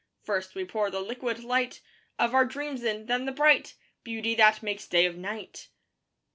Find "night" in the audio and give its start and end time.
5.15-5.69